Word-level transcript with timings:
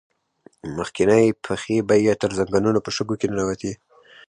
مخکينۍ 0.77 1.25
پښې 1.43 1.77
به 1.87 1.95
يې 2.05 2.13
تر 2.21 2.31
زنګنو 2.37 2.83
په 2.85 2.89
شګو 2.95 3.15
کې 3.19 3.27
ننوتې. 3.31 3.73